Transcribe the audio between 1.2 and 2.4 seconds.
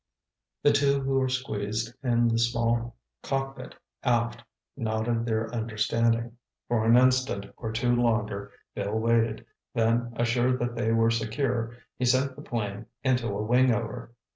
squeezed in the